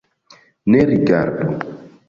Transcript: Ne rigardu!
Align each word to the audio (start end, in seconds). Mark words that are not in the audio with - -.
Ne 0.71 0.81
rigardu! 0.91 1.47